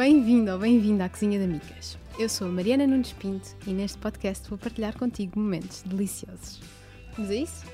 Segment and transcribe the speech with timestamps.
[0.00, 1.98] Bem-vindo ou bem-vinda à Cozinha de Amigas.
[2.18, 6.58] Eu sou a Mariana Nunes Pinto e neste podcast vou partilhar contigo momentos deliciosos.
[7.14, 7.66] Vamos a isso?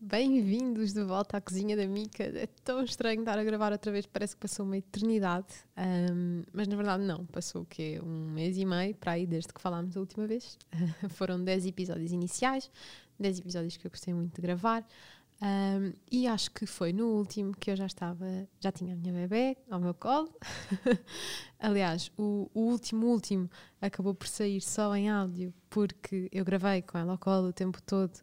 [0.00, 2.24] Bem-vindos de volta à Cozinha da Mica.
[2.24, 5.54] É tão estranho estar a gravar outra vez, parece que passou uma eternidade.
[5.78, 8.00] Um, mas na verdade não, passou o quê?
[8.02, 10.58] Um mês e meio para aí desde que falámos a última vez.
[11.10, 12.68] Foram 10 episódios iniciais,
[13.20, 14.84] 10 episódios que eu gostei muito de gravar.
[15.42, 18.26] Um, e acho que foi no último que eu já estava,
[18.60, 20.30] já tinha a minha bebê ao meu colo.
[21.58, 26.98] Aliás, o, o, último, último acabou por sair só em áudio porque eu gravei com
[26.98, 28.20] ela ao colo o tempo todo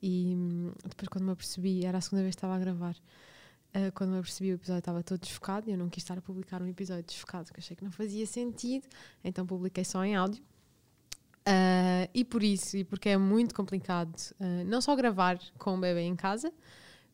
[0.00, 3.92] e hum, depois quando me apercebi, era a segunda vez que estava a gravar, uh,
[3.94, 6.62] quando me apercebi o episódio estava todo desfocado e eu não quis estar a publicar
[6.62, 8.86] um episódio desfocado porque achei que não fazia sentido,
[9.24, 10.42] então publiquei só em áudio.
[11.42, 15.80] Uh, e por isso, e porque é muito complicado, uh, não só gravar com o
[15.80, 16.52] bebê em casa,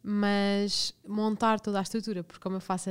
[0.02, 2.90] mas montar toda a estrutura, porque como eu faço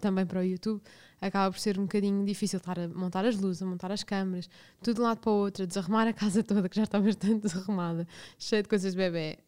[0.00, 0.82] também para o YouTube,
[1.20, 4.48] acaba por ser um bocadinho difícil estar a montar as luzes, a montar as câmaras,
[4.82, 6.98] tudo de um lado para o outro, a desarrumar a casa toda, que já está
[6.98, 8.06] bastante desarrumada,
[8.38, 9.38] cheia de coisas de bebê.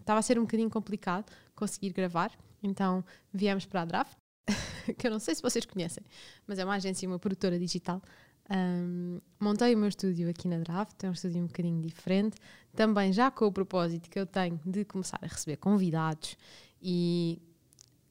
[0.00, 4.16] Estava a ser um bocadinho complicado conseguir gravar, então viemos para a Draft,
[4.98, 6.04] que eu não sei se vocês conhecem,
[6.46, 8.02] mas é uma agência, uma produtora digital
[8.50, 12.36] um, montei o meu estúdio aqui na Draft, é um estúdio um bocadinho diferente,
[12.74, 16.36] também já com o propósito que eu tenho de começar a receber convidados
[16.80, 17.40] e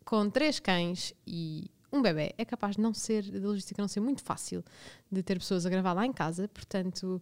[0.04, 4.02] com três cães e um bebê é capaz de não ser, de logística não ser
[4.02, 4.64] muito fácil
[5.12, 7.22] de ter pessoas a gravar lá em casa, portanto,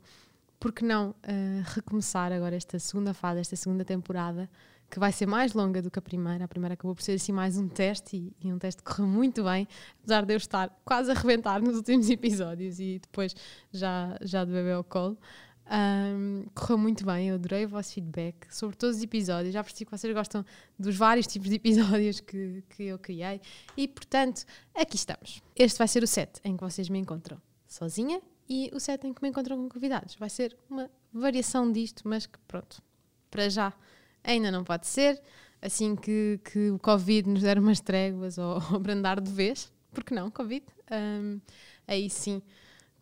[0.59, 1.16] por que não uh,
[1.75, 4.50] recomeçar agora esta segunda fase, esta segunda temporada
[4.94, 6.45] que vai ser mais longa do que a primeira.
[6.45, 9.08] A primeira acabou por ser assim mais um teste e, e um teste que correu
[9.08, 9.67] muito bem,
[10.03, 13.35] apesar de eu estar quase a rebentar nos últimos episódios e depois
[13.72, 15.17] já, já de bebê ao colo.
[15.66, 19.52] Um, correu muito bem, eu adorei o vosso feedback sobre todos os episódios.
[19.52, 20.45] Já percebi que vocês gostam
[20.77, 23.41] dos vários tipos de episódios que, que eu criei
[23.75, 25.41] e, portanto, aqui estamos.
[25.55, 29.11] Este vai ser o set em que vocês me encontram sozinha e o set em
[29.11, 30.13] que me encontram com convidados.
[30.17, 32.79] Vai ser uma variação disto, mas que pronto,
[33.31, 33.73] para já
[34.23, 35.22] Ainda não pode ser.
[35.61, 40.13] Assim que, que o Covid nos der umas tréguas ou, ou brandar de vez, porque
[40.13, 40.66] não, Covid?
[40.91, 41.39] Um,
[41.88, 42.41] aí sim,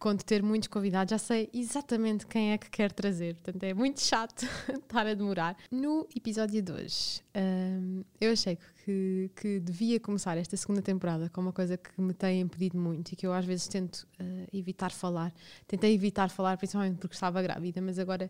[0.02, 3.36] quando ter muitos convidados, já sei exatamente quem é que quer trazer.
[3.36, 5.56] Portanto, é muito chato estar a demorar.
[5.72, 11.42] No episódio de hoje, um, eu achei que, que devia começar esta segunda temporada com
[11.42, 14.92] uma coisa que me tem impedido muito e que eu às vezes tento uh, evitar
[14.92, 15.32] falar.
[15.68, 18.30] Tentei evitar falar, principalmente porque estava grávida, mas agora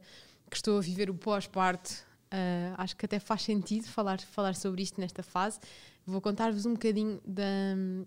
[0.50, 4.82] que estou a viver o pós-parto Uh, acho que até faz sentido falar, falar sobre
[4.82, 5.60] isto nesta fase.
[6.06, 7.44] Vou contar-vos um bocadinho da,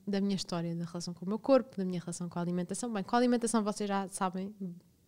[0.07, 2.91] da minha história, da relação com o meu corpo, da minha relação com a alimentação.
[2.91, 4.55] Bem, com a alimentação vocês já sabem,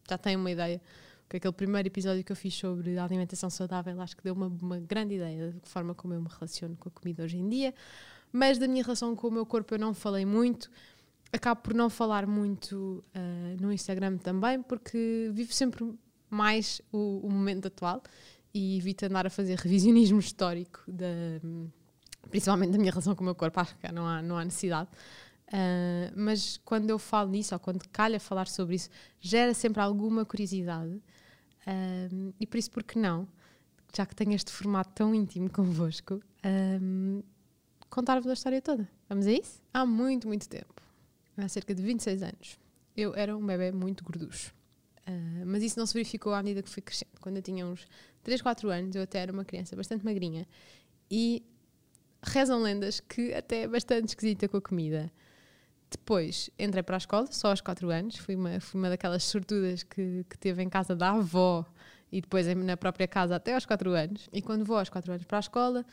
[0.08, 0.82] já têm uma ideia.
[1.22, 4.46] Porque aquele primeiro episódio que eu fiz sobre a alimentação saudável acho que deu uma,
[4.46, 7.74] uma grande ideia da forma como eu me relaciono com a comida hoje em dia.
[8.30, 10.70] Mas da minha relação com o meu corpo eu não falei muito.
[11.32, 15.92] Acabo por não falar muito uh, no Instagram também, porque vivo sempre
[16.30, 18.02] mais o, o momento atual
[18.56, 21.06] e evito andar a fazer revisionismo histórico, da,
[22.30, 24.88] principalmente da minha relação com o meu corpo, acho que não há, não há necessidade.
[25.48, 28.88] Uh, mas quando eu falo nisso, ou quando calha falar sobre isso,
[29.20, 30.90] gera sempre alguma curiosidade.
[31.66, 33.28] Uh, e por isso, por que não,
[33.94, 37.24] já que tenho este formato tão íntimo convosco, uh,
[37.90, 38.88] contar-vos a história toda.
[39.06, 39.60] Vamos a isso?
[39.70, 40.82] Há muito, muito tempo,
[41.36, 42.58] há cerca de 26 anos,
[42.96, 44.54] eu era um bebê muito gorducho.
[45.06, 47.12] Uh, mas isso não se verificou à medida que fui crescendo.
[47.20, 47.86] Quando eu tinha uns
[48.22, 50.46] 3, 4 anos, eu até era uma criança bastante magrinha
[51.10, 51.44] e
[52.22, 55.10] rezam lendas que até é bastante esquisita com a comida.
[55.90, 59.84] Depois entrei para a escola, só aos 4 anos, fui uma, fui uma daquelas sortudas
[59.84, 61.64] que, que teve em casa da avó
[62.10, 64.28] e depois na própria casa até aos 4 anos.
[64.32, 65.86] E quando vou aos 4 anos para a escola,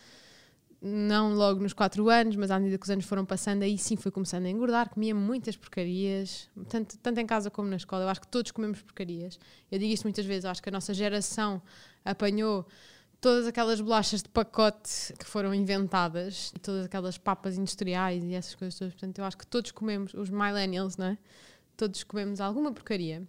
[0.86, 3.96] não logo nos 4 anos, mas à medida que os anos foram passando, aí sim
[3.96, 8.04] fui começando a engordar, comia muitas porcarias, tanto, tanto em casa como na escola.
[8.04, 9.40] Eu acho que todos comemos porcarias.
[9.72, 11.62] Eu digo isto muitas vezes, eu acho que a nossa geração
[12.04, 12.68] apanhou
[13.22, 18.54] todas aquelas bolachas de pacote que foram inventadas, e todas aquelas papas industriais e essas
[18.54, 18.94] coisas todas.
[18.94, 21.18] Portanto, eu acho que todos comemos, os millennials, não é?
[21.78, 23.26] Todos comemos alguma porcaria.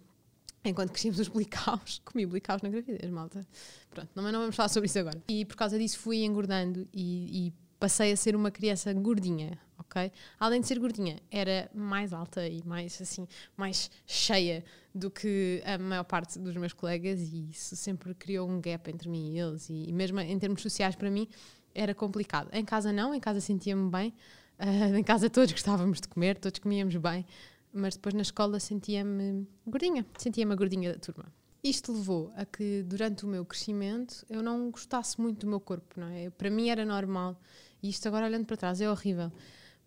[0.65, 3.45] Enquanto crescíamos os blicaus, comi blicaus na gravidez, malta.
[3.89, 5.21] Pronto, não, não vamos falar sobre isso agora.
[5.27, 10.11] E por causa disso fui engordando e, e passei a ser uma criança gordinha, ok?
[10.39, 14.63] Além de ser gordinha, era mais alta e mais assim, mais cheia
[14.93, 19.09] do que a maior parte dos meus colegas e isso sempre criou um gap entre
[19.09, 21.27] mim e eles e, e mesmo em termos sociais para mim
[21.73, 22.49] era complicado.
[22.53, 24.13] Em casa não, em casa sentia-me bem,
[24.57, 27.25] uh, em casa todos gostávamos de comer, todos comíamos bem,
[27.75, 31.25] mas depois na escola sentia-me gordinha, sentia-me a gordinha da turma.
[31.63, 35.99] Isto levou a que durante o meu crescimento eu não gostasse muito do meu corpo,
[35.99, 36.29] não é?
[36.29, 37.39] Para mim era normal
[37.81, 39.31] E isto agora olhando para trás é horrível.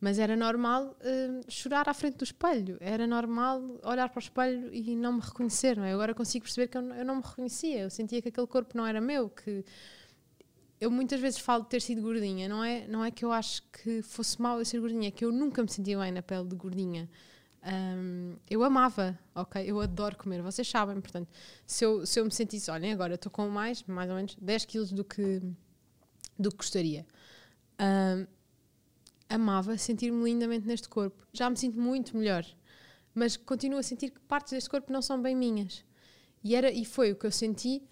[0.01, 4.73] Mas era normal uh, chorar à frente do espelho, era normal olhar para o espelho
[4.73, 5.93] e não me reconhecer, não é?
[5.93, 8.87] Agora consigo perceber que eu, eu não me reconhecia, eu sentia que aquele corpo não
[8.87, 9.65] era meu, que
[10.81, 13.63] eu muitas vezes falo de ter sido gordinha, não é, não é que eu acho
[13.73, 16.47] que fosse mal eu ser gordinha, é que eu nunca me sentia bem na pele
[16.47, 17.09] de gordinha.
[17.65, 19.63] Um, eu amava, ok?
[19.65, 21.29] Eu adoro comer, vocês sabem, portanto,
[21.67, 24.65] se eu, se eu me sentisse, olhem, agora estou com mais, mais ou menos 10
[24.65, 25.43] quilos do que,
[26.39, 27.07] do que gostaria.
[27.81, 28.27] Um,
[29.29, 31.27] amava sentir-me lindamente neste corpo.
[31.33, 32.47] Já me sinto muito melhor,
[33.15, 35.85] mas continuo a sentir que partes deste corpo não são bem minhas.
[36.43, 37.83] E, era, e foi o que eu senti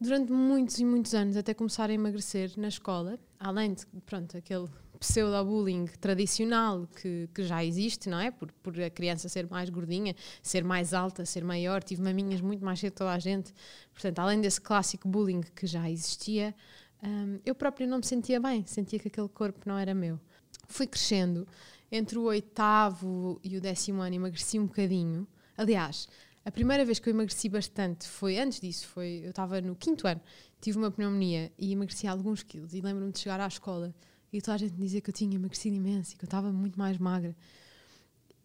[0.00, 4.68] durante muitos e muitos anos, até começar a emagrecer na escola, além de, pronto, aquele
[5.00, 8.30] pseudo-bullying tradicional que, que já existe, não é?
[8.30, 12.62] Por, por a criança ser mais gordinha, ser mais alta, ser maior, tive maminhas muito
[12.62, 13.52] mais cedo toda a gente.
[13.94, 16.54] Portanto, além desse clássico bullying que já existia,
[17.02, 20.20] um, eu própria não me sentia bem, sentia que aquele corpo não era meu.
[20.68, 21.48] Fui crescendo,
[21.90, 25.26] entre o oitavo e o décimo ano emagreci um bocadinho.
[25.56, 26.08] Aliás,
[26.44, 30.06] a primeira vez que eu emagreci bastante foi antes disso, foi eu estava no quinto
[30.06, 30.20] ano,
[30.60, 32.74] tive uma pneumonia e emagreci alguns quilos.
[32.74, 33.94] E lembro-me de chegar à escola
[34.32, 36.78] e toda a gente dizia que eu tinha emagrecido imenso e que eu estava muito
[36.78, 37.34] mais magra.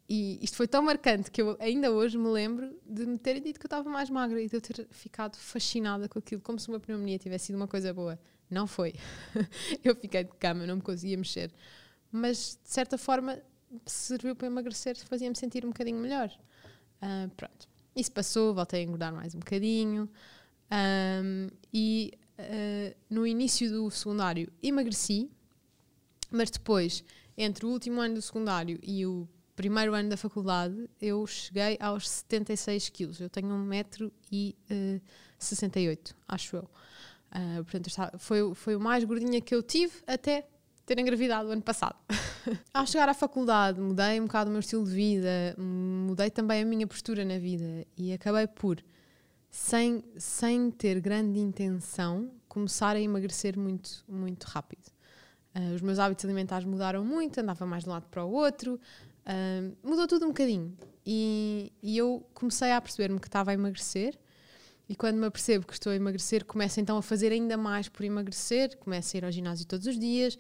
[0.08, 3.60] E isto foi tão marcante que eu ainda hoje me lembro de me terem dito
[3.60, 6.70] que eu estava mais magra e de eu ter ficado fascinada com aquilo, como se
[6.70, 8.20] uma pneumonia tivesse sido uma coisa boa.
[8.50, 8.94] Não foi.
[9.84, 11.52] eu fiquei de cama, não me conseguia mexer.
[12.12, 13.42] Mas, de certa forma,
[13.86, 16.32] serviu para emagrecer, fazia-me sentir um bocadinho melhor.
[17.02, 17.68] Uh, pronto.
[17.96, 20.08] Isso passou, voltei a engordar mais um bocadinho.
[20.72, 25.32] Um, e uh, no início do secundário emagreci,
[26.32, 27.04] mas depois,
[27.38, 32.10] entre o último ano do secundário e o primeiro ano da faculdade, eu cheguei aos
[32.10, 33.22] 76 quilos.
[33.22, 36.70] Eu tenho 1,68m, uh, acho eu.
[37.32, 37.90] Uh, portanto,
[38.20, 40.48] foi, foi o mais gordinha que eu tive até
[40.86, 41.96] ter engravidado o ano passado.
[42.74, 46.66] Ao chegar à faculdade, mudei um bocado o meu estilo de vida, mudei também a
[46.66, 48.84] minha postura na vida e acabei por,
[49.50, 54.95] sem, sem ter grande intenção, começar a emagrecer muito, muito rápido.
[55.56, 58.80] Uh, os meus hábitos alimentares mudaram muito, andava mais de um lado para o outro,
[59.26, 60.76] uh, mudou tudo um bocadinho.
[61.06, 64.18] E, e eu comecei a perceber-me que estava a emagrecer.
[64.88, 68.04] E quando me apercebo que estou a emagrecer, começo então a fazer ainda mais por
[68.04, 70.36] emagrecer, começo a ir ao ginásio todos os dias,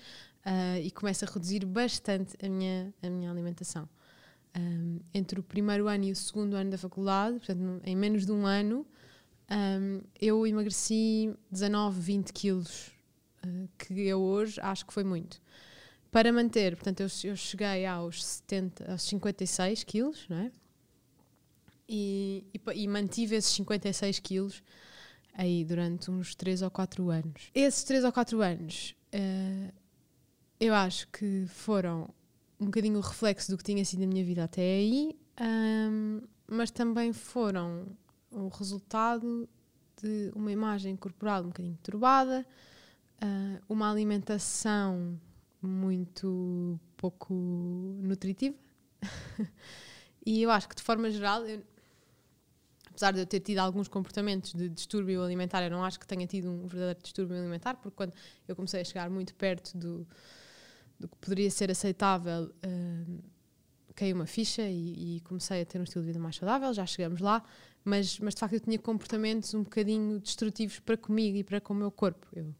[0.45, 3.89] uh, e começo a reduzir bastante a minha, a minha alimentação.
[4.57, 8.31] Um, entre o primeiro ano e o segundo ano da faculdade, portanto, em menos de
[8.31, 8.85] um ano,
[9.51, 12.94] um, eu emagreci 19, 20 quilos,
[13.45, 15.42] uh, que eu hoje acho que foi muito.
[16.12, 20.51] Para manter, portanto, eu, eu cheguei aos, 70, aos 56 quilos, não é?
[21.88, 24.63] E, e, e, mantive esses 56 quilos
[25.33, 27.51] aí durante uns 3 ou 4 anos.
[27.53, 29.74] Esses 3 ou 4 anos uh,
[30.59, 32.09] eu acho que foram
[32.59, 36.71] um bocadinho o reflexo do que tinha sido a minha vida até aí, um, mas
[36.71, 37.88] também foram
[38.31, 39.48] o resultado
[40.01, 42.45] de uma imagem corporal um bocadinho turbada,
[43.23, 45.19] uh, uma alimentação
[45.62, 47.33] muito pouco
[48.01, 48.56] nutritiva.
[50.25, 51.62] e eu acho que de forma geral, eu,
[52.89, 56.25] apesar de eu ter tido alguns comportamentos de distúrbio alimentar, eu não acho que tenha
[56.25, 58.13] tido um verdadeiro distúrbio alimentar, porque quando
[58.47, 60.07] eu comecei a chegar muito perto do,
[61.00, 63.23] do que poderia ser aceitável, uh,
[64.13, 67.22] uma ficha e, e, comecei a ter um estilo de vida mais saudável, já chegamos
[67.22, 67.41] lá,
[67.84, 71.74] mas, mas de facto eu tinha comportamentos um bocadinho destrutivos para comigo e para com
[71.74, 72.27] o meu corpo.
[72.34, 72.53] Eu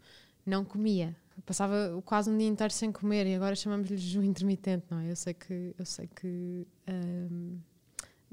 [0.46, 5.00] não comia, passava quase um dia inteiro sem comer e agora chamamos-lhe jejum intermitente, não
[5.00, 5.12] é?
[5.12, 7.60] Eu sei que, eu sei que um,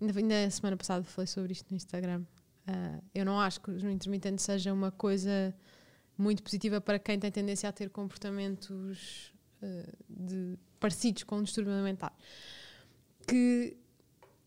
[0.00, 2.22] ainda, ainda semana passada falei sobre isto no Instagram.
[2.68, 5.54] Uh, eu não acho que o jejum intermitente seja uma coisa
[6.16, 11.72] muito positiva para quem tem tendência a ter comportamentos eh, de, parecidos com um distúrbio
[11.72, 12.12] alimentar.
[13.26, 13.76] Que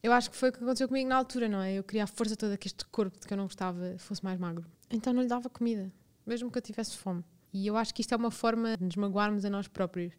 [0.03, 1.73] eu acho que foi o que aconteceu comigo na altura, não é?
[1.73, 4.39] Eu queria a força toda que este corpo de que eu não gostava fosse mais
[4.39, 4.65] magro.
[4.89, 5.91] Então não lhe dava comida,
[6.25, 7.23] mesmo que eu tivesse fome.
[7.55, 10.13] E eu acho que isto é uma forma de nos magoarmos a nós próprios.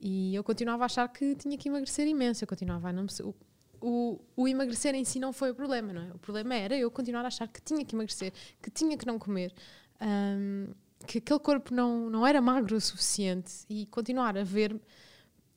[0.00, 2.42] E eu continuava a achar que tinha que emagrecer imenso.
[2.42, 3.08] Eu continuava a não me...
[3.22, 3.34] o,
[3.82, 6.10] o, o, emagrecer em si não foi o problema, não é?
[6.14, 8.32] O problema era eu continuar a achar que tinha que emagrecer,
[8.62, 9.52] que tinha que não comer.
[10.00, 10.68] Um,
[11.06, 14.80] que aquele corpo não, não era magro o suficiente e continuar a ver-me.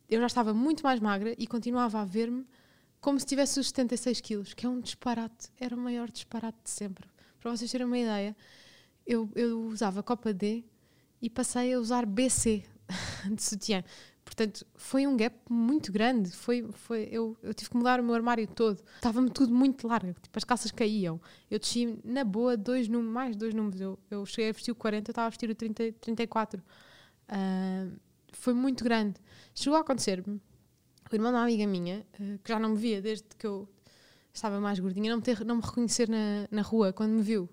[0.09, 2.45] Eu já estava muito mais magra e continuava a ver-me
[2.99, 6.69] como se tivesse os 76 quilos, que é um disparate, era o maior disparate de
[6.69, 7.07] sempre.
[7.39, 8.35] Para vocês terem uma ideia,
[9.07, 10.65] eu, eu usava Copa D
[11.23, 12.65] e passei a usar BC
[13.33, 13.81] de sutiã.
[14.25, 16.31] Portanto, foi um gap muito grande.
[16.31, 18.83] Foi, foi, eu, eu tive que mudar o meu armário todo.
[18.95, 20.13] Estava-me tudo muito largo.
[20.21, 21.21] Tipo, as calças caíam.
[21.49, 23.79] Eu desci na boa dois números, mais dois números.
[23.79, 26.61] Eu, eu cheguei a vestir o 40, eu estava a vestir o 30, 34.
[26.61, 27.97] Uh,
[28.33, 29.15] foi muito grande.
[29.55, 30.41] Chegou a acontecer-me,
[31.09, 33.69] o irmão da amiga minha, uh, que já não me via desde que eu
[34.33, 37.49] estava mais gordinha, não me, ter, não me reconhecer na, na rua quando me viu.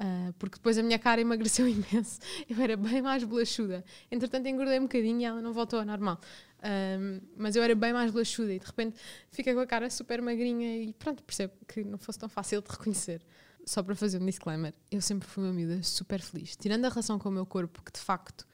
[0.00, 2.18] Uh, porque depois a minha cara emagreceu imenso.
[2.48, 3.84] Eu era bem mais bolachuda.
[4.10, 6.18] Entretanto, engordei um bocadinho e ela não voltou ao normal.
[6.62, 8.96] Um, mas eu era bem mais bolachuda e de repente
[9.30, 12.70] fica com a cara super magrinha e pronto, percebo que não fosse tão fácil de
[12.70, 13.22] reconhecer.
[13.66, 16.56] Só para fazer um disclaimer, eu sempre fui uma miúda super feliz.
[16.56, 18.46] Tirando a relação com o meu corpo, que de facto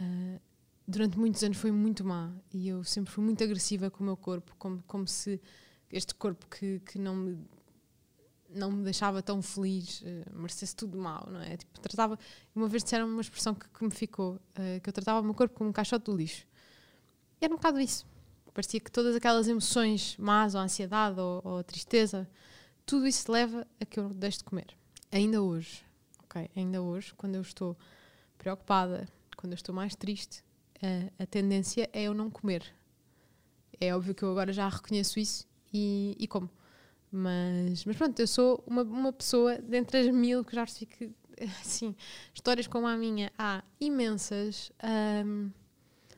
[0.00, 0.40] uh,
[0.86, 4.16] durante muitos anos foi muito má e eu sempre fui muito agressiva com o meu
[4.16, 5.40] corpo, como, como se
[5.90, 7.38] este corpo que, que não me
[8.56, 11.56] não me deixava tão feliz, uh, merecesse tudo mal, não é?
[11.56, 12.18] Tipo, tratava,
[12.54, 15.34] uma vez disseram uma expressão que, que me ficou, uh, que eu tratava o meu
[15.34, 16.46] corpo como um caixote do lixo.
[17.40, 18.06] E era um bocado isso.
[18.52, 22.28] Parecia que todas aquelas emoções más, ou ansiedade, ou, ou tristeza,
[22.86, 24.66] tudo isso leva a que eu deixe de comer.
[25.12, 25.84] Ainda hoje,
[26.24, 26.50] ok?
[26.56, 27.76] Ainda hoje, quando eu estou
[28.38, 30.42] preocupada, quando eu estou mais triste,
[30.82, 32.64] a, a tendência é eu não comer.
[33.80, 36.48] É óbvio que eu agora já reconheço isso e, e como.
[37.16, 41.10] Mas, mas pronto, eu sou uma, uma pessoa dentre as mil que já percebi que,
[41.62, 41.96] assim,
[42.34, 44.70] histórias como a minha há imensas.
[45.24, 45.50] Um,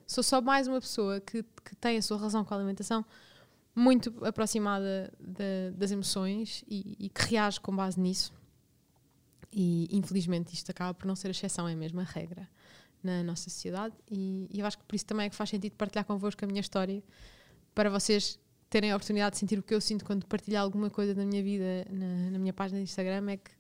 [0.04, 3.04] sou só mais uma pessoa que, que tem a sua relação com a alimentação
[3.76, 8.32] muito aproximada de, das emoções e, e, que reage com base nisso.
[9.52, 12.48] E infelizmente isto acaba por não ser a exceção, é a regra
[13.04, 13.94] na nossa sociedade.
[14.10, 16.48] E, e eu acho que por isso também é que faz sentido partilhar convosco a
[16.48, 17.00] minha história
[17.72, 21.14] para vocês terem a oportunidade de sentir o que eu sinto quando partilho alguma coisa
[21.14, 23.50] da minha vida na, na minha página de Instagram é que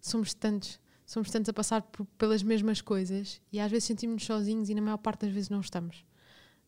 [0.00, 4.68] somos tantos somos tantos a passar por, pelas mesmas coisas e às vezes sentimos-nos sozinhos
[4.68, 6.04] e na maior parte das vezes não estamos.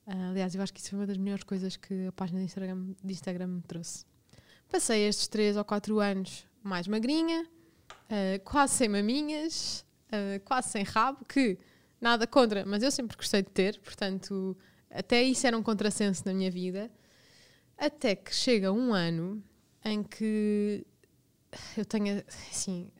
[0.06, 2.44] Uh, aliás, eu acho que isso foi uma das melhores coisas que a página de
[2.44, 4.04] Instagram, de Instagram me trouxe.
[4.70, 10.84] Passei estes 3 ou 4 anos mais magrinha, uh, quase sem maminhas, uh, quase sem
[10.84, 11.58] rabo, que
[12.00, 14.56] nada contra, mas eu sempre gostei de ter, portanto,
[14.90, 16.90] até isso era um contrassenso na minha vida.
[17.78, 19.42] Até que chega um ano
[19.84, 20.86] em que
[21.76, 22.90] eu tenho, assim,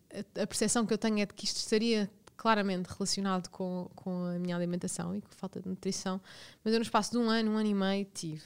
[0.40, 4.38] a percepção que eu tenho é de que isto estaria claramente relacionado com, com a
[4.38, 6.21] minha alimentação e com a falta de nutrição,
[6.62, 8.42] mas eu no espaço de um ano, um ano e meio, tive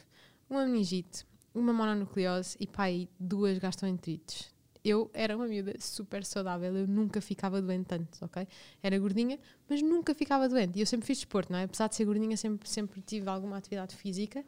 [0.49, 4.49] uma meningite, uma mononucleose e pai, duas gastroenterites.
[4.83, 8.49] Eu era uma miúda super saudável, eu nunca ficava doente tanto, ok?
[8.83, 10.79] Era gordinha, mas nunca ficava doente.
[10.79, 11.65] E eu sempre fiz desporto, não é?
[11.65, 14.43] Apesar de ser gordinha, sempre, sempre tive alguma atividade física.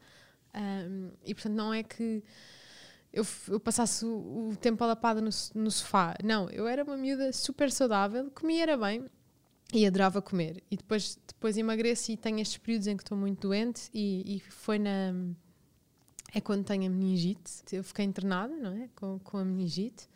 [0.54, 2.22] Um, e portanto, não é que
[3.12, 6.16] eu, eu passasse o, o tempo alapada no, no sofá.
[6.24, 9.04] Não, eu era uma miúda super saudável, comia era bem
[9.72, 10.62] e adorava comer.
[10.70, 14.40] E depois, depois emagreci e tenho estes períodos em que estou muito doente e, e
[14.40, 15.14] foi na.
[16.34, 17.62] É quando tenho a meningite.
[17.72, 18.88] Eu fiquei internada, não é?
[18.96, 20.08] Com, com a meningite.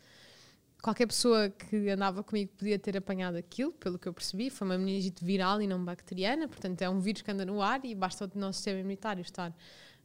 [0.81, 4.49] Qualquer pessoa que andava comigo podia ter apanhado aquilo, pelo que eu percebi.
[4.49, 7.83] Foi uma meningite viral e não bacteriana, portanto é um vírus que anda no ar
[7.83, 9.53] e basta o nosso sistema imunitário estar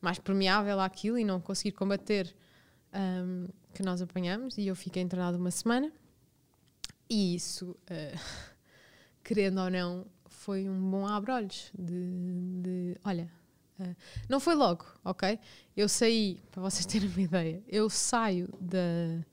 [0.03, 2.35] mais permeável àquilo e não conseguir combater
[2.93, 5.91] um, que nós apanhamos e eu fiquei internada uma semana.
[7.09, 8.21] E isso, uh,
[9.23, 13.31] querendo ou não, foi um bom abre-olhos de, de, olha,
[13.79, 13.97] uh,
[14.29, 15.39] não foi logo, ok?
[15.77, 19.25] Eu saí, para vocês terem uma ideia, eu saio da,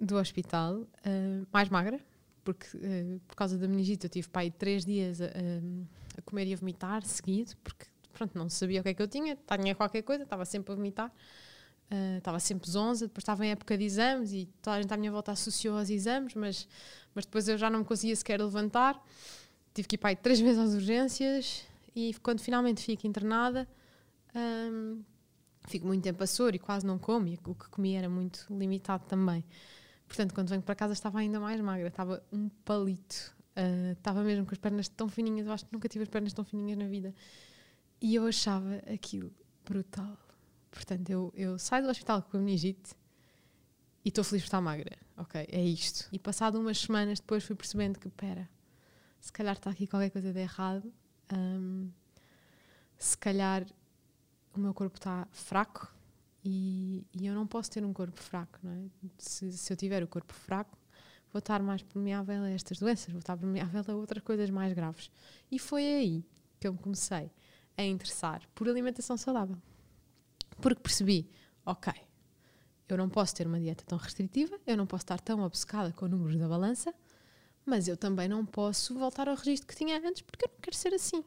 [0.00, 2.00] do hospital uh, mais magra,
[2.42, 2.66] porque
[3.28, 7.04] por causa da meningite eu tive pai três dias a, a, comer e a vomitar
[7.04, 10.44] seguido, porque pronto, não sabia o que é que eu tinha, tinha qualquer coisa, estava
[10.44, 11.12] sempre a vomitar.
[11.90, 14.96] Uh, estava sempre zonza, depois estava em época de exames e toda a gente à
[14.96, 16.66] minha volta associou aos exames, mas,
[17.14, 19.02] mas depois eu já não me conseguia sequer levantar.
[19.74, 21.64] Tive que ir para aí três vezes às urgências
[21.94, 23.68] e quando finalmente fico internada,
[24.34, 25.02] um,
[25.66, 28.46] fico muito tempo a soro e quase não como, e o que comia era muito
[28.50, 29.44] limitado também.
[30.06, 33.34] Portanto, quando venho para casa estava ainda mais magra, estava um palito.
[33.56, 36.32] Uh, estava mesmo com as pernas tão fininhas, eu acho que nunca tive as pernas
[36.32, 37.14] tão fininhas na vida.
[38.02, 39.32] E eu achava aquilo
[39.64, 40.18] brutal
[40.72, 42.94] Portanto, eu, eu saio do hospital com a meningite
[44.02, 44.96] e estou feliz por estar magra.
[45.18, 46.08] Ok, é isto.
[46.10, 48.48] E passado umas semanas depois fui percebendo que, pera,
[49.20, 50.90] se calhar está aqui qualquer coisa de errado.
[51.30, 51.90] Um,
[52.96, 53.66] se calhar
[54.54, 55.94] o meu corpo está fraco
[56.42, 58.84] e, e, eu não posso ter um corpo fraco, não é?
[59.18, 60.76] Se, se eu tiver o corpo fraco,
[61.32, 65.10] vou estar mais permeável a estas doenças, vou estar permeável a outras coisas mais graves.
[65.50, 66.24] E foi aí
[66.58, 67.30] que eu me comecei
[67.76, 69.56] a interessar por alimentação saudável.
[70.60, 71.30] Porque percebi,
[71.64, 71.92] ok,
[72.88, 76.04] eu não posso ter uma dieta tão restritiva, eu não posso estar tão obcecada com
[76.04, 76.94] o número da balança,
[77.64, 80.76] mas eu também não posso voltar ao registro que tinha antes porque eu não quero
[80.76, 81.24] ser assim.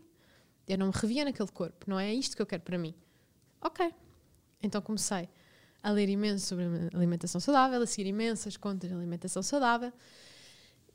[0.67, 2.93] Eu não me revia naquele corpo, não é isto que eu quero para mim.
[3.61, 3.93] Ok.
[4.61, 5.29] Então comecei
[5.81, 9.93] a ler imenso sobre alimentação saudável, a seguir imensas contas de alimentação saudável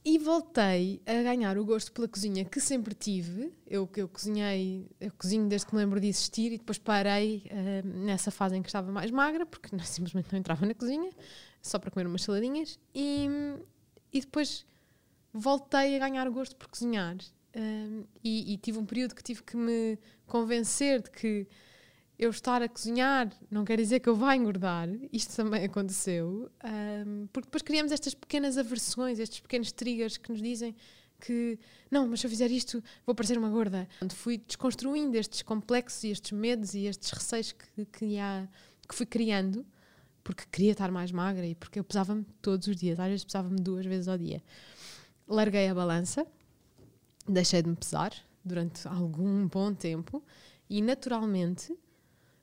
[0.02, 3.52] E voltei a ganhar o gosto pela cozinha que sempre tive.
[3.66, 7.44] Eu que eu cozinhei, eu cozinho desde que me lembro de existir e depois parei
[7.50, 11.10] uh, nessa fase em que estava mais magra, porque não, simplesmente não entrava na cozinha,
[11.60, 12.78] só para comer umas saladinhas.
[12.94, 13.28] E,
[14.10, 14.66] e depois
[15.32, 17.16] voltei a ganhar o gosto por cozinhar.
[17.54, 21.48] Um, e, e, tive um período que tive que me convencer de que
[22.20, 24.90] eu estar a cozinhar não quer dizer que eu vá engordar.
[25.10, 26.50] Isto também aconteceu.
[26.62, 30.76] Um, porque depois criamos estas pequenas aversões, estes pequenos triggers que nos dizem
[31.18, 31.58] que
[31.90, 33.88] não, mas se eu fizer isto vou parecer uma gorda.
[34.10, 38.46] Fui desconstruindo estes complexos e estes medos e estes receios que, que, há,
[38.86, 39.64] que fui criando
[40.22, 43.58] porque queria estar mais magra e porque eu pesava-me todos os dias, às vezes pesava-me
[43.58, 44.42] duas vezes ao dia.
[45.26, 46.26] Larguei a balança,
[47.26, 48.12] deixei de me pesar
[48.44, 50.22] durante algum bom tempo
[50.68, 51.74] e naturalmente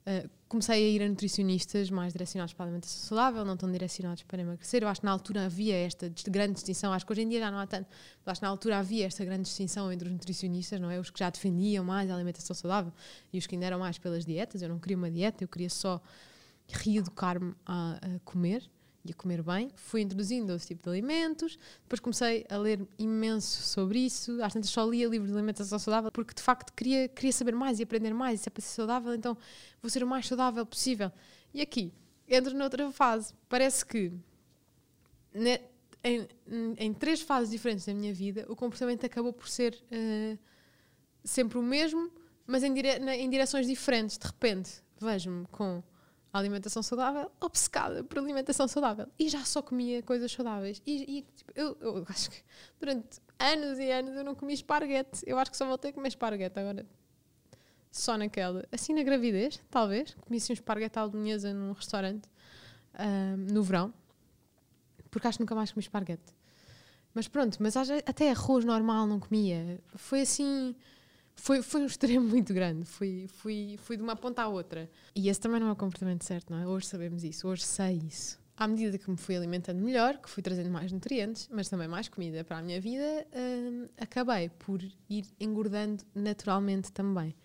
[0.07, 4.23] uh, comecei a ir a nutricionistas mais direcionados para a alimentação saudável, não tão direcionados
[4.23, 4.81] para emagrecer.
[4.81, 7.51] Eu acho que na altura havia esta grande distinção, acho que hoje em dia já
[7.51, 7.87] não há tanto,
[8.25, 10.99] mas acho que na altura havia esta grande distinção entre os nutricionistas, não é?
[10.99, 12.93] Os que já defendiam mais a alimentação saudável
[13.31, 14.61] e os que ainda eram mais pelas dietas.
[14.61, 16.01] Eu não queria uma dieta, eu queria só
[16.67, 18.69] reeducar-me a, a comer
[19.05, 19.69] e a comer bem.
[19.75, 24.41] Fui introduzindo outro tipo de alimentos, depois comecei a ler imenso sobre isso.
[24.41, 27.79] Às tantas só lia livros de alimentação saudável porque de facto queria, queria saber mais
[27.79, 28.39] e aprender mais.
[28.39, 29.37] E se é para ser saudável, então
[29.81, 31.11] vou ser o mais saudável possível.
[31.53, 31.93] E aqui,
[32.27, 33.33] entro noutra fase.
[33.47, 34.11] Parece que
[35.33, 35.59] ne,
[36.03, 36.27] em,
[36.77, 40.37] em, três fases diferentes da minha vida, o comportamento acabou por ser uh,
[41.23, 42.11] sempre o mesmo,
[42.45, 44.17] mas em, dire, em direções diferentes.
[44.17, 45.83] De repente, vejo-me com
[46.31, 49.07] a alimentação saudável, obcecada por alimentação saudável.
[49.17, 50.81] E já só comia coisas saudáveis.
[50.85, 52.43] E, e tipo, eu, eu, acho que
[52.79, 55.23] durante anos e anos eu não comi esparguete.
[55.25, 56.85] Eu acho que só voltei a comer esparguete agora.
[57.91, 58.65] Só naquela.
[58.71, 60.13] Assim na gravidez, talvez.
[60.15, 62.29] Comi assim um esparguete à albanhesa num restaurante
[63.51, 63.93] no verão.
[65.09, 66.35] Porque acho que nunca mais comi esparguete.
[67.13, 69.79] Mas pronto, mas até arroz normal não comia.
[69.95, 70.75] Foi assim
[71.37, 72.85] foi, foi um extremo muito grande.
[72.85, 74.89] Fui, fui, fui de uma ponta à outra.
[75.15, 76.67] E esse também não é o comportamento certo, não é?
[76.67, 78.39] Hoje sabemos isso, hoje sei isso.
[78.57, 82.09] À medida que me fui alimentando melhor, que fui trazendo mais nutrientes, mas também mais
[82.09, 87.35] comida para a minha vida, hum, acabei por ir engordando naturalmente também.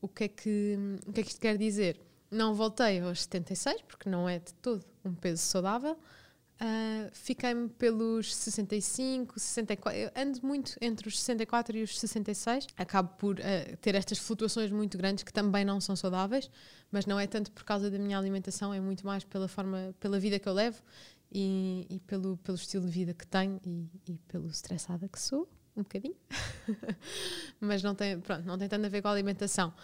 [0.00, 2.00] O que, é que, o que é que isto quer dizer?
[2.32, 5.96] Não voltei aos 76, porque não é de todo um peso saudável,
[6.54, 9.98] Uh, Fiquei-me pelos 65, 64.
[9.98, 12.68] Eu ando muito entre os 64 e os 66.
[12.76, 16.48] Acabo por uh, ter estas flutuações muito grandes que também não são saudáveis,
[16.92, 20.18] mas não é tanto por causa da minha alimentação, é muito mais pela forma, pela
[20.18, 20.80] vida que eu levo
[21.32, 25.48] e, e pelo, pelo estilo de vida que tenho e, e pelo estressada que sou,
[25.76, 26.16] um bocadinho.
[27.60, 29.74] mas não tem, pronto, não tem tanto a ver com a alimentação.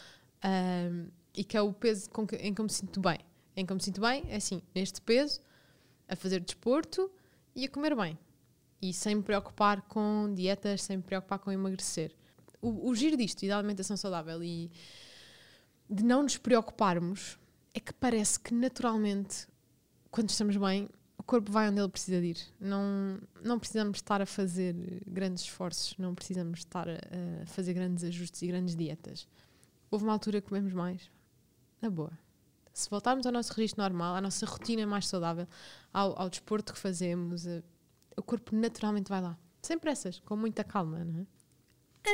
[0.45, 3.19] Uh, e que é o peso que, em que eu me sinto bem.
[3.57, 5.41] Em que eu me sinto bem, é assim, neste peso
[6.11, 7.11] a fazer desporto
[7.55, 8.19] e a comer bem.
[8.83, 12.13] E sem me preocupar com dietas, sem me preocupar com emagrecer.
[12.61, 14.71] O, o giro disto e da alimentação saudável e
[15.89, 17.39] de não nos preocuparmos
[17.73, 19.47] é que parece que naturalmente,
[20.11, 22.39] quando estamos bem, o corpo vai onde ele precisa de ir.
[22.59, 24.75] Não, não precisamos estar a fazer
[25.07, 26.95] grandes esforços, não precisamos estar a,
[27.43, 29.29] a fazer grandes ajustes e grandes dietas.
[29.91, 31.11] Houve uma altura que comemos mais.
[31.81, 32.13] Na boa
[32.81, 35.47] se voltarmos ao nosso registro normal, à nossa rotina mais saudável,
[35.93, 37.63] ao, ao desporto que fazemos, uh,
[38.17, 39.39] o corpo naturalmente vai lá.
[39.63, 41.27] Sem pressas, com muita calma, não é?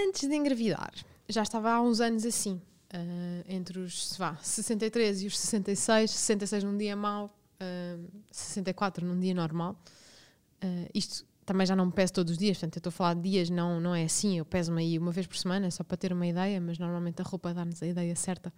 [0.08, 0.92] Antes de engravidar,
[1.28, 6.64] já estava há uns anos assim, uh, entre os vá, 63 e os 66, 66
[6.64, 7.26] num dia mau,
[7.60, 9.76] uh, 64 num dia normal.
[10.92, 13.48] Isto também já não peso todos os dias, portanto, eu estou a falar de dias,
[13.48, 16.26] não, não é assim, eu peso-me aí uma vez por semana, só para ter uma
[16.26, 18.52] ideia, mas normalmente a roupa dá-nos a ideia certa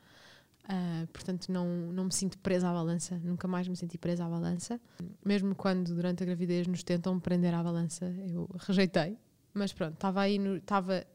[0.69, 4.29] Uh, portanto, não, não me sinto presa à balança, nunca mais me senti presa à
[4.29, 4.79] balança.
[5.25, 9.17] Mesmo quando durante a gravidez nos tentam prender à balança, eu rejeitei.
[9.55, 11.07] Mas pronto, estava aí, no, estava,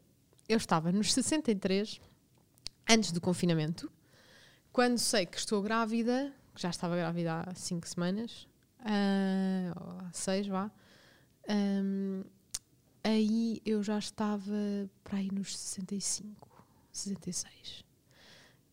[0.48, 2.00] eu estava nos 63
[2.90, 3.90] antes do confinamento.
[4.72, 8.48] Quando sei que estou grávida, já estava grávida há 5 semanas,
[8.80, 10.68] uh, ou 6 vá,
[11.48, 12.24] um,
[13.04, 14.52] aí eu já estava
[15.04, 17.83] para aí nos 65, 66.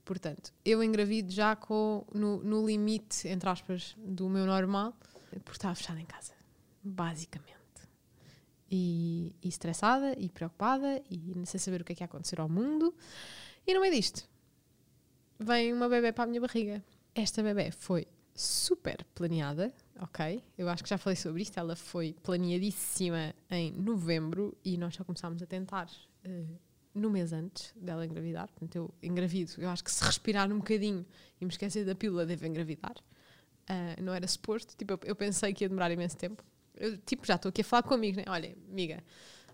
[0.04, 4.96] Portanto, eu engravido já com, no, no limite, entre aspas, do meu normal,
[5.30, 6.34] porque estava fechada em casa,
[6.84, 7.60] basicamente.
[8.70, 12.48] E, e estressada e preocupada e sem saber o que é que ia acontecer ao
[12.48, 12.96] mundo.
[13.68, 14.28] E no meio disto,
[15.38, 16.84] vem uma bebê para a minha barriga.
[17.14, 20.44] Esta bebê foi super planeada, ok?
[20.58, 21.60] Eu acho que já falei sobre isto.
[21.60, 25.90] Ela foi planeadíssima em novembro e nós só começámos a tentar
[26.26, 26.60] uh,
[26.94, 28.48] no mês antes dela engravidar.
[28.48, 29.54] Portanto, eu engravido.
[29.58, 31.06] Eu acho que se respirar um bocadinho
[31.40, 32.96] e me esquecer da pílula, devo engravidar.
[33.70, 34.76] Uh, não era suposto.
[34.76, 36.44] Tipo, eu, pensei que ia demorar imenso tempo.
[36.76, 38.24] eu, tipo, já estou aqui a falar com amigos, né?
[38.28, 39.04] Olha, amiga,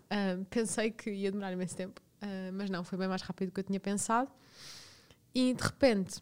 [0.06, 3.54] uh, pensei que ia demorar imenso tempo, uh, mas não, foi bem mais rápido do
[3.54, 4.32] que eu tinha pensado.
[5.34, 6.22] E de repente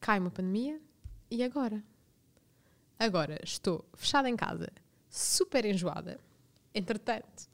[0.00, 0.80] cai uma pandemia
[1.30, 1.82] e agora?
[2.98, 4.68] Agora estou fechada em casa,
[5.08, 6.18] super enjoada.
[6.74, 7.49] Entretanto,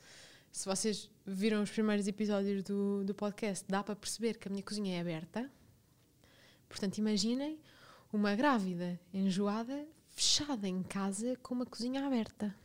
[0.57, 4.63] se vocês viram os primeiros episódios do, do podcast, dá para perceber que a minha
[4.63, 5.53] cozinha é aberta.
[6.67, 7.61] Portanto, imaginem
[8.11, 12.57] uma grávida enjoada, fechada em casa com uma cozinha aberta.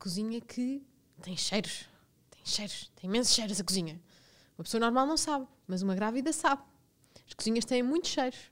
[0.00, 0.84] Cozinha que
[1.22, 1.88] tem cheiros,
[2.28, 4.02] tem cheiros, tem imensos cheiros a cozinha.
[4.58, 6.64] Uma pessoa normal não sabe, mas uma grávida sabe.
[7.24, 8.50] As cozinhas têm muitos cheiros.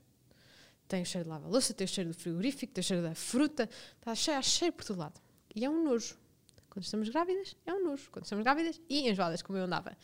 [0.87, 3.69] Tem o cheiro de lava-louça, tem o cheiro do frigorífico, tem o cheiro da fruta,
[3.97, 5.19] está cheio, cheiro por todo lado.
[5.53, 6.17] E é um nojo.
[6.69, 8.09] Quando estamos grávidas, é um nojo.
[8.11, 9.97] Quando estamos grávidas e enjoadas, como eu andava.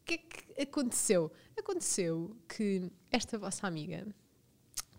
[0.00, 1.32] O que é que aconteceu?
[1.58, 4.06] Aconteceu que esta vossa amiga,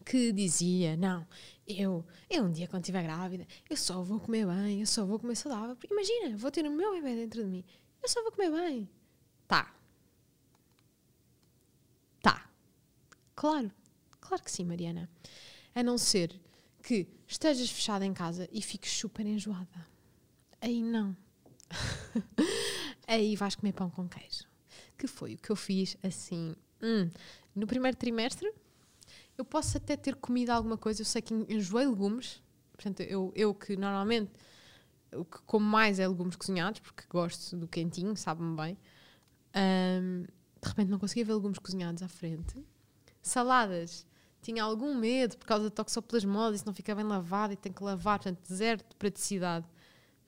[0.04, 1.28] que dizia, não,
[1.68, 5.20] eu, eu um dia quando estiver grávida, eu só vou comer bem, eu só vou
[5.20, 5.76] comer saudável.
[5.76, 7.66] Porque imagina, vou ter o meu bebê dentro de mim,
[8.02, 8.90] eu só vou comer bem.
[9.48, 9.74] Tá.
[12.22, 12.50] Tá.
[13.36, 13.72] Claro.
[14.20, 15.08] Claro que sim, Mariana.
[15.76, 16.40] A não ser
[16.82, 19.95] que estejas fechada em casa e fiques super enjoada.
[20.66, 21.16] Aí não.
[23.08, 24.46] Aí vais comer pão com queijo.
[24.98, 26.56] Que foi o que eu fiz assim.
[26.82, 27.12] Hum,
[27.54, 28.52] no primeiro trimestre,
[29.38, 31.04] eu posso até ter comido alguma coisa.
[31.04, 32.42] Eu sei que enjoei legumes.
[32.74, 34.32] Portanto, eu, eu que normalmente
[35.14, 38.78] o que como mais é legumes cozinhados, porque gosto do quentinho, sabe-me bem.
[39.56, 42.58] Um, de repente não conseguia ver legumes cozinhados à frente.
[43.22, 44.08] Saladas,
[44.42, 47.84] tinha algum medo por causa da toxoplasmose, isso não fica bem lavado e tem que
[47.84, 49.68] lavar, portanto, zero de praticidade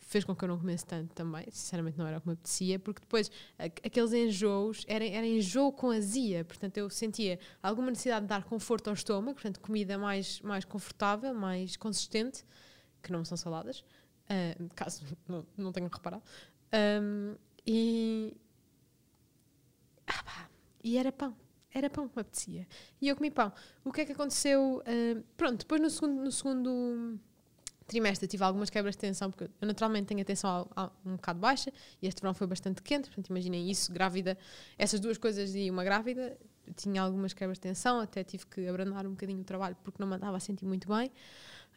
[0.07, 1.45] fez com que eu não comesse tanto também.
[1.51, 5.91] Sinceramente, não era o que me apetecia, porque depois aqueles enjoos era, era enjoo com
[5.91, 10.63] azia, portanto, eu sentia alguma necessidade de dar conforto ao estômago, portanto, comida mais, mais
[10.63, 12.45] confortável, mais consistente,
[13.03, 16.23] que não são saladas, uh, caso não, não tenham reparado.
[16.73, 18.33] Um, e.
[20.07, 20.49] Ah, pá,
[20.81, 21.35] e era pão.
[21.73, 22.65] Era pão que me apetecia.
[23.01, 23.51] E eu comi pão.
[23.83, 24.81] O que é que aconteceu?
[24.87, 27.19] Uh, pronto, depois no segundo, no segundo
[27.87, 30.69] trimestre tive algumas quebras de tensão, porque eu naturalmente tenho a tensão
[31.05, 31.71] um bocado baixa
[32.01, 34.37] e este verão foi bastante quente, portanto imaginem isso, grávida,
[34.77, 36.37] essas duas coisas e uma grávida,
[36.75, 40.07] tinha algumas quebras de tensão, até tive que abrandar um bocadinho o trabalho porque não
[40.07, 41.11] me andava a sentir muito bem.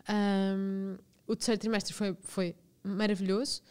[0.09, 0.97] Um,
[1.27, 3.63] o terceiro trimestre foi, foi maravilhoso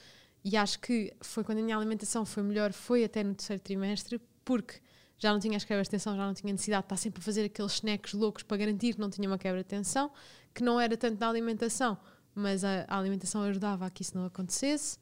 [0.44, 4.22] e acho que foi quando a minha alimentação foi melhor, foi até no terceiro trimestre,
[4.46, 4.80] porque
[5.18, 7.24] já não tinha as quebras de tensão, já não tinha necessidade de estar sempre a
[7.24, 10.10] fazer aqueles snacks loucos para garantir que não tinha uma quebra de tensão,
[10.54, 11.98] que não era tanto da alimentação,
[12.40, 14.98] mas a, a alimentação ajudava a que isso não acontecesse.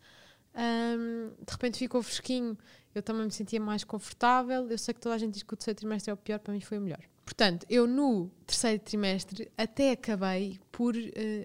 [0.56, 2.58] Um, de repente ficou fresquinho,
[2.96, 4.68] eu também me sentia mais confortável.
[4.70, 6.54] Eu sei que toda a gente diz que o terceiro trimestre é o pior, para
[6.54, 7.02] mim foi o melhor.
[7.24, 11.00] Portanto, eu no terceiro trimestre até acabei por uh,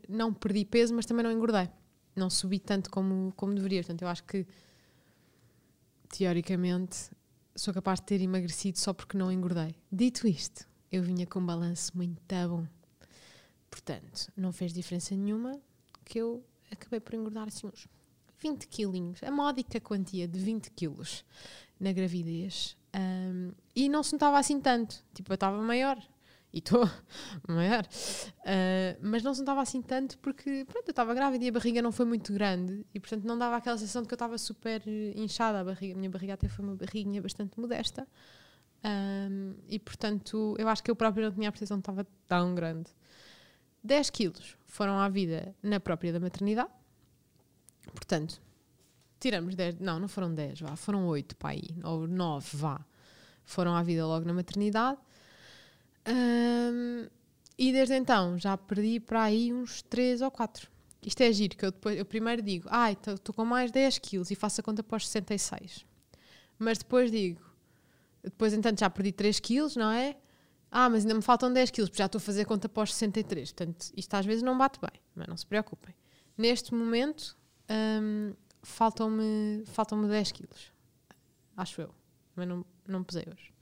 [0.09, 1.69] não perdi peso, mas também não engordei.
[2.17, 3.81] Não subi tanto como, como deveria.
[3.81, 4.47] Portanto, eu acho que
[6.09, 7.11] teoricamente
[7.55, 9.75] sou capaz de ter emagrecido só porque não engordei.
[9.91, 12.67] Dito isto, eu vinha com um balanço muito bom.
[13.71, 15.59] Portanto, não fez diferença nenhuma
[16.13, 17.89] que eu acabei por engordar assim uns
[18.39, 21.25] 20 quilinhos, a módica quantia de 20 quilos
[21.81, 22.77] na gravidez.
[22.95, 25.03] Um, e não se notava assim tanto.
[25.15, 25.97] Tipo, eu estava maior.
[26.53, 26.87] E estou
[27.49, 27.87] maior.
[28.41, 31.81] Uh, mas não se notava assim tanto porque, pronto, eu estava grávida e a barriga
[31.81, 32.85] não foi muito grande.
[32.93, 34.83] E, portanto, não dava aquela sensação de que eu estava super
[35.17, 35.61] inchada.
[35.61, 38.07] A, barriga, a minha barriga até foi uma barriguinha bastante modesta.
[38.85, 42.55] Um, e, portanto, eu acho que eu própria não tinha a percepção que estava tão
[42.55, 42.91] grande.
[43.83, 46.71] 10 quilos foram à vida na própria da maternidade.
[47.93, 48.41] Portanto,
[49.21, 52.81] tiramos 10, não, não foram 10, vá, foram 8 para aí, ou 9, vá.
[53.45, 54.99] Foram à vida logo na maternidade.
[56.09, 57.07] Um,
[57.59, 60.71] e desde então já perdi para aí uns 3 ou 4.
[61.03, 63.99] Isto é giro, que eu, depois, eu primeiro digo, ai, ah, estou com mais 10
[63.99, 65.85] quilos e faço a conta para os 66.
[66.59, 67.43] Mas depois digo,
[68.25, 70.17] depois entanto já perdi 3 quilos, não é?
[70.75, 72.95] Ah, mas ainda me faltam 10 quilos, porque já estou a fazer conta para os
[72.95, 73.53] 63.
[73.53, 75.95] Portanto, isto às vezes não bate bem, mas não se preocupem.
[76.37, 77.37] Neste momento,
[77.71, 78.33] hum,
[78.63, 80.73] faltam-me faltam 10 quilos.
[81.55, 81.95] Acho eu.
[82.35, 83.53] Mas não, não pesei hoje.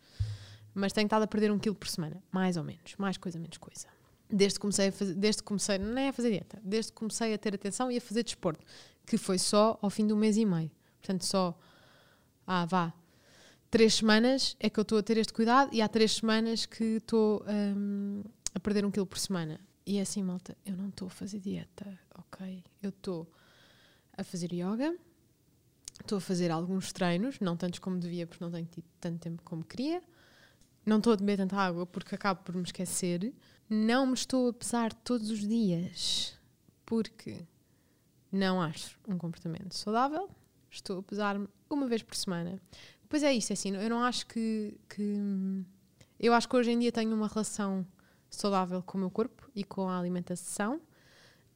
[0.73, 2.95] Mas tenho estado a perder um quilo por semana, mais ou menos.
[2.97, 3.89] Mais coisa, menos coisa.
[4.29, 6.99] Desde que comecei a fazer, desde que comecei, não é a fazer dieta, desde que
[6.99, 8.65] comecei a ter atenção e a fazer desporto,
[9.05, 10.71] que foi só ao fim do mês e meio.
[11.01, 11.59] Portanto, só,
[12.47, 12.95] ah, vá,
[13.71, 16.97] três semanas é que eu estou a ter este cuidado e há três semanas que
[16.97, 18.23] estou um,
[18.55, 19.61] a perder um quilo por semana.
[19.87, 22.63] E é assim, malta, eu não estou a fazer dieta, ok?
[22.83, 23.31] Eu estou
[24.17, 24.95] a fazer yoga,
[26.01, 29.43] estou a fazer alguns treinos, não tantos como devia, porque não tenho tido tanto tempo
[29.45, 30.03] como queria.
[30.85, 33.33] Não estou a beber tanta água porque acabo por me esquecer.
[33.69, 36.35] Não me estou a pesar todos os dias,
[36.85, 37.47] porque
[38.33, 40.31] Não acho um comportamento saudável.
[40.71, 42.61] Estou a pesar-me uma vez por semana.
[43.11, 45.19] Pois é isso, é assim, eu não acho que, que.
[46.19, 47.85] Eu acho que hoje em dia tenho uma relação
[48.31, 50.81] saudável com o meu corpo e com a alimentação.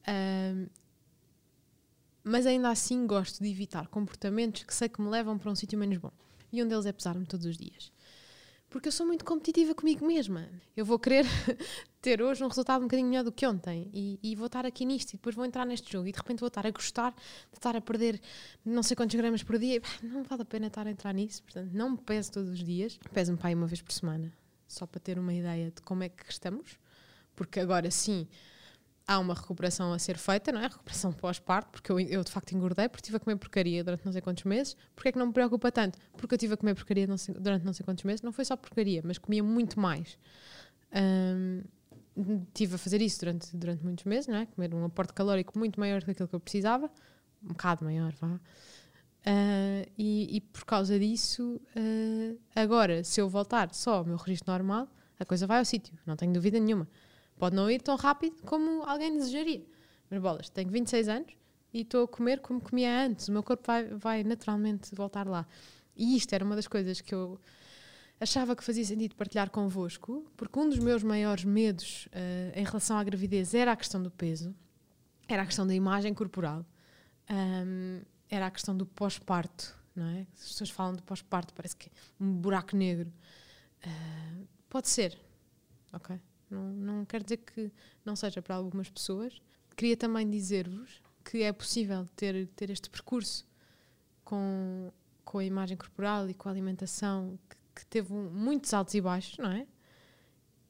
[0.05, 0.67] Um,
[2.25, 5.79] mas ainda assim gosto de evitar comportamentos que sei que me levam para um sítio
[5.79, 6.11] menos bom.
[6.51, 7.89] E um deles é pesar-me todos os dias.
[8.75, 10.49] Porque eu sou muito competitiva comigo mesma.
[10.75, 11.23] Eu vou querer
[12.01, 13.89] ter hoje um resultado um bocadinho melhor do que ontem.
[13.93, 16.41] E, e, vou estar aqui nisto e depois vou entrar neste jogo e de repente
[16.41, 18.19] vou estar a gostar de estar a perder
[18.65, 19.81] não sei quantos gramas por dia.
[20.03, 21.41] Não vale a pena estar a entrar nisso.
[21.43, 22.99] Portanto, não me peso todos os dias.
[23.13, 24.29] Peso-me aí uma vez por semana.
[24.67, 26.77] Só para ter uma ideia de como é que estamos.
[27.33, 28.27] Porque agora sim
[29.07, 30.63] há uma recuperação a ser feita, não é?
[30.63, 34.11] Recuperação pós-parto, porque eu, eu, de facto engordei, porque estive a comer porcaria durante não
[34.11, 34.75] sei quantos meses.
[34.95, 35.99] Porquê é que não me preocupa tanto?
[36.17, 38.21] Porque eu estive a comer porcaria não sei, durante não sei quantos meses.
[38.21, 40.17] Não foi só porcaria, mas comia muito mais.
[40.93, 41.61] Um,
[42.53, 44.45] tive a fazer isso durante, durante muitos meses, não é?
[44.45, 46.89] Comer um aporte calórico muito maior do que aquilo que eu precisava.
[47.43, 48.27] Um bocado maior, vá.
[48.27, 54.51] Uh, e, e, por causa disso, uh, agora, se eu voltar só ao meu registro
[54.51, 54.87] normal,
[55.19, 56.87] a coisa vai ao sítio, não tenho dúvida nenhuma.
[57.37, 59.65] Pode não ir tão rápido como alguém desejaria.
[60.09, 61.33] Mas bolas, tenho 26 anos
[61.73, 63.27] e estou a comer como comia antes.
[63.27, 65.45] O meu corpo vai, vai naturalmente voltar lá.
[65.95, 67.39] E isto era uma das coisas que eu
[68.19, 72.97] achava que fazia sentido partilhar convosco, porque um dos meus maiores medos uh, em relação
[72.97, 74.55] à gravidez era a questão do peso,
[75.27, 76.65] era a questão da imagem corporal,
[77.29, 80.27] um, era a questão do pós-parto, não é?
[80.33, 81.91] As pessoas falam do pós-parto, parece que é
[82.23, 83.11] um buraco negro.
[83.85, 85.17] Uh, pode ser,
[85.91, 86.19] ok?
[86.49, 87.71] Não, não quer dizer que
[88.03, 89.41] não seja para algumas pessoas.
[89.75, 93.47] Queria também dizer-vos que é possível ter, ter este percurso
[94.23, 94.91] com,
[95.23, 99.01] com a imagem corporal e com a alimentação que, que teve um, muitos altos e
[99.01, 99.67] baixos, não é?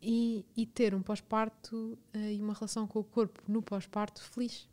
[0.01, 4.67] E, e ter um pós-parto uh, e uma relação com o corpo no pós-parto feliz.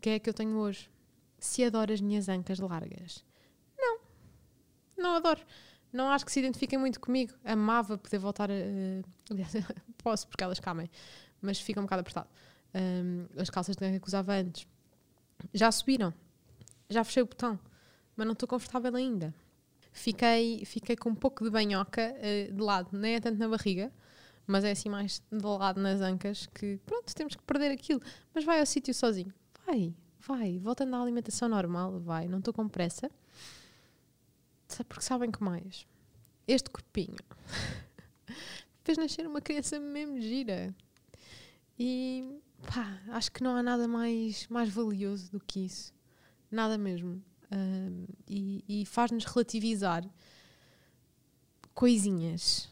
[0.00, 0.90] Que é a que eu tenho hoje.
[1.38, 3.24] Se adoro as minhas ancas largas?
[3.76, 4.00] Não.
[4.96, 5.40] Não adoro
[5.92, 7.32] não acho que se identifiquem muito comigo.
[7.44, 8.54] Amava poder voltar a.
[9.30, 9.52] Aliás,
[9.98, 10.90] posso porque elas camem,
[11.40, 12.28] mas fica um bocado apertado.
[12.74, 14.66] Um, as calças de ganga que usava antes
[15.54, 16.12] já subiram,
[16.90, 17.58] já fechei o botão,
[18.16, 19.34] mas não estou confortável ainda.
[19.92, 23.90] Fiquei, fiquei com um pouco de banhoca uh, de lado, nem é tanto na barriga,
[24.46, 28.00] mas é assim mais de lado nas ancas que pronto, temos que perder aquilo.
[28.34, 29.32] Mas vai ao sítio sozinho.
[29.66, 33.10] Vai, vai, voltando à alimentação normal, vai, não estou com pressa.
[34.88, 35.86] Porque sabem que mais?
[36.46, 37.16] Este corpinho
[38.84, 40.74] fez nascer uma criança mesmo gira.
[41.78, 45.94] E pá, acho que não há nada mais, mais valioso do que isso.
[46.50, 47.22] Nada mesmo.
[48.26, 50.04] E, e faz-nos relativizar
[51.74, 52.68] coisinhas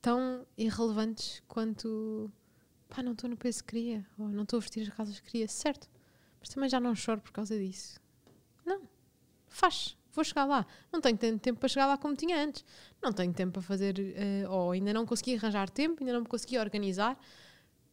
[0.00, 2.30] tão irrelevantes quanto
[2.88, 5.30] pá, não estou no peso que queria, ou não estou a vestir as calças que
[5.30, 5.88] queria, certo?
[6.40, 8.00] Mas também já não choro por causa disso.
[8.64, 8.82] Não,
[9.48, 10.66] faz vou chegar lá.
[10.92, 12.64] Não tenho tanto tempo para chegar lá como tinha antes.
[13.02, 16.26] Não tenho tempo para fazer, uh, ou ainda não consegui arranjar tempo, ainda não me
[16.26, 17.18] consegui organizar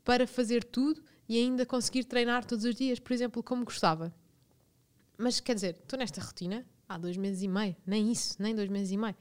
[0.03, 4.13] para fazer tudo e ainda conseguir treinar todos os dias, por exemplo, como gostava.
[5.17, 8.69] Mas quer dizer, estou nesta rotina há dois meses e meio, nem isso, nem dois
[8.69, 9.15] meses e meio.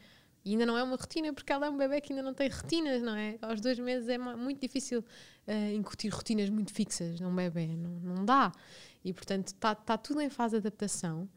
[0.45, 2.49] E ainda não é uma rotina porque ela é um bebê que ainda não tem
[2.49, 3.37] rotinas, não é?
[3.43, 8.25] Aos dois meses é muito difícil uh, incutir rotinas muito fixas num bebê, não, não
[8.25, 8.53] dá.
[9.05, 11.29] E portanto está tá tudo em fase de adaptação.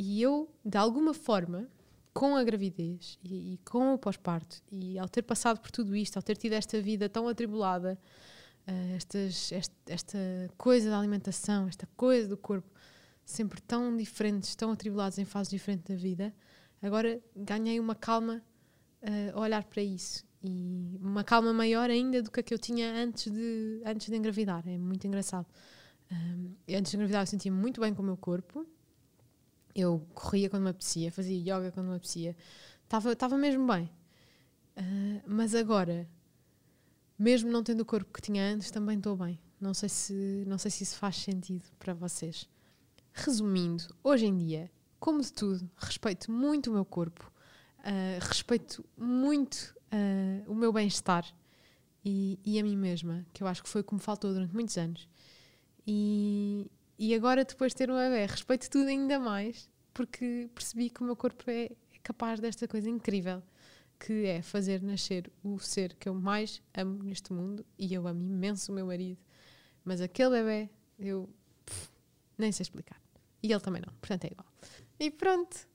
[0.00, 1.68] E eu, de alguma forma,
[2.14, 6.16] com a gravidez e, e com o pós-parto, e ao ter passado por tudo isto,
[6.16, 7.98] ao ter tido esta vida tão atribulada,
[8.68, 10.18] uh, estas, esta, esta
[10.56, 12.70] coisa da alimentação, esta coisa do corpo,
[13.24, 16.32] sempre tão diferentes, tão atribulados em fases diferentes da vida,
[16.80, 18.40] agora ganhei uma calma
[19.02, 20.24] uh, a olhar para isso.
[20.40, 24.14] E uma calma maior ainda do que a que eu tinha antes de, antes de
[24.14, 24.62] engravidar.
[24.68, 25.46] É muito engraçado.
[26.12, 28.64] Um, antes de engravidar eu sentia muito bem com o meu corpo,
[29.80, 32.36] eu corria quando me apetecia, fazia yoga quando me apetecia.
[32.84, 33.90] Estava mesmo bem.
[34.76, 36.08] Uh, mas agora,
[37.18, 39.38] mesmo não tendo o corpo que tinha antes, também estou bem.
[39.60, 42.48] Não sei, se, não sei se isso faz sentido para vocês.
[43.12, 47.30] Resumindo, hoje em dia, como de tudo, respeito muito o meu corpo,
[47.80, 51.24] uh, respeito muito uh, o meu bem-estar
[52.04, 54.54] e, e, a mim mesma, que eu acho que foi o que me faltou durante
[54.54, 55.08] muitos anos.
[55.86, 61.00] E, e agora, depois de ter um bebê, respeito tudo ainda mais, porque percebi que
[61.00, 63.40] o meu corpo é, é capaz desta coisa incrível,
[64.00, 68.20] que é fazer nascer o ser que eu mais amo neste mundo, e eu amo
[68.20, 69.20] imenso o meu marido.
[69.84, 71.28] Mas aquele bebê, eu
[71.64, 71.88] pff,
[72.36, 73.00] nem sei explicar.
[73.42, 74.46] E ele também não, portanto é igual.
[74.98, 75.68] E pronto,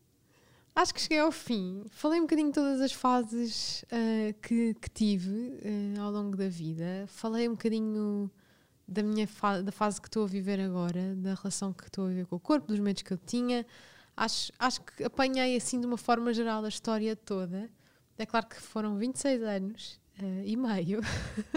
[0.75, 1.85] acho que cheguei ao fim.
[1.89, 6.49] Falei um bocadinho de todas as fases uh, que, que, tive uh, ao longo da
[6.49, 7.05] vida.
[7.07, 8.29] Falei um bocadinho
[8.87, 12.09] da minha fa da fase que estou a viver agora, da relação que estou a
[12.09, 13.65] viver com o corpo, dos medos que eu tinha.
[14.15, 17.69] Acho, acho que apanhei assim de uma forma geral a história toda.
[18.17, 21.01] É claro que foram 26 anos uh, e meio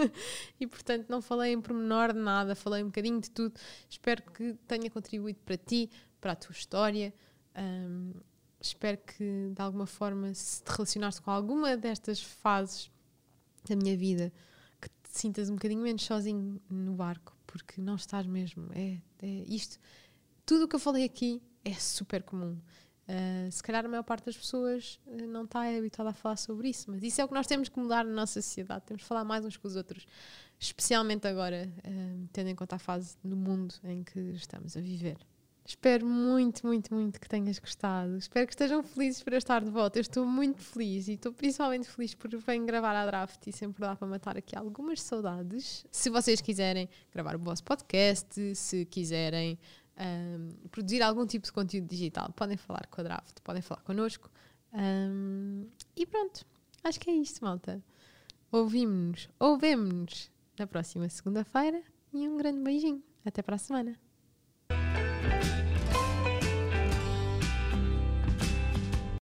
[0.59, 3.53] e portanto não falei em pormenor de nada, falei um bocadinho de tudo.
[3.89, 7.13] Espero que tenha contribuído para ti, para a tua história.
[7.55, 8.13] Um,
[8.59, 12.91] espero que de alguma forma, se te relacionaste com alguma destas fases
[13.67, 14.31] da minha vida,
[15.17, 18.69] te sintas um bocadinho menos sozinho no barco, porque não estás mesmo.
[18.73, 19.79] É, é isto.
[20.45, 22.57] Tudo o que eu falei aqui é super comum.
[23.09, 26.69] Uh, se calhar a maior parte das pessoas uh, não está habituada a falar sobre
[26.69, 28.85] isso, mas isso é o que nós temos que mudar na nossa sociedade.
[28.85, 30.05] Temos que falar mais uns com os outros,
[30.59, 35.17] especialmente agora, uh, tendo em conta a fase do mundo em que estamos a viver.
[35.67, 38.15] Espero muito, muito, muito que tenhas gostado.
[38.15, 39.99] Espero que estejam felizes por eu estar de volta.
[39.99, 43.81] Eu estou muito feliz e estou principalmente feliz por vir gravar a draft e sempre
[43.81, 45.85] dá para matar aqui algumas saudades.
[45.91, 49.59] Se vocês quiserem gravar o vosso podcast, se quiserem
[49.99, 54.31] um, produzir algum tipo de conteúdo digital, podem falar com a Draft, podem falar connosco.
[54.73, 56.45] Um, e pronto,
[56.81, 57.83] acho que é isto, malta.
[58.53, 63.03] Ouvimos-nos, ouvemos-nos na próxima segunda-feira e um grande beijinho.
[63.25, 64.06] Até para a semana.